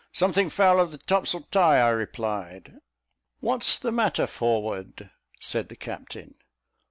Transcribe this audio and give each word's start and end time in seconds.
"Something 0.13 0.49
foul 0.49 0.79
of 0.79 0.89
the 0.89 0.97
topsail 0.97 1.41
tie," 1.51 1.77
I 1.79 1.89
replied. 1.89 2.79
"What's 3.39 3.77
the 3.77 3.91
matter 3.91 4.25
forward?" 4.25 5.11
said 5.39 5.69
the 5.69 5.75
captain. 5.75 6.33